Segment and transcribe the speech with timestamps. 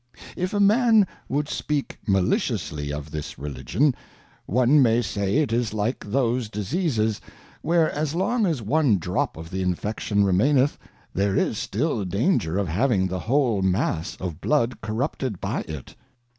[0.35, 3.93] if a Man^buld speak Maliciously of this Religion,
[4.47, 7.21] one may, say it is like those Diseases,
[7.61, 10.79] where as long as one dropT)f ther infection remaineth,
[11.13, 13.61] there is still danger of having the whole.
[13.61, 15.93] Mass of Blood corrupted by it.